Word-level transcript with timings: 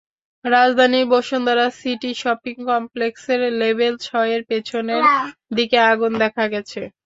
রাজধানীর 0.45 1.05
Bashundhara 1.13 1.65
city 1.79 2.11
shopping 2.15 2.55
কমপ্লেক্সের 2.67 3.41
level 3.61 3.93
ছয়ের 4.05 4.41
পেছনের 4.49 5.03
দিকে 5.57 5.77
আগুন 5.91 6.11
দেখা 6.23 6.45
গেছে। 6.53 6.81